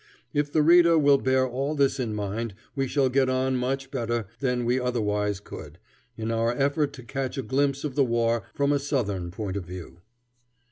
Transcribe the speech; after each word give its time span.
If 0.33 0.51
the 0.51 0.63
reader 0.63 0.97
will 0.97 1.19
bear 1.19 1.47
all 1.47 1.75
this 1.75 1.99
in 1.99 2.15
mind 2.15 2.55
we 2.75 2.87
shall 2.87 3.07
get 3.07 3.29
on 3.29 3.55
much 3.55 3.91
better 3.91 4.25
than 4.39 4.65
we 4.65 4.79
otherwise 4.79 5.39
could, 5.39 5.77
in 6.17 6.31
our 6.31 6.51
effort 6.53 6.91
to 6.93 7.03
catch 7.03 7.37
a 7.37 7.43
glimpse 7.43 7.83
of 7.83 7.93
the 7.93 8.03
war 8.03 8.47
from 8.55 8.71
a 8.71 8.79
Southern 8.79 9.29
point 9.29 9.57
of 9.57 9.65
view. 9.65 9.99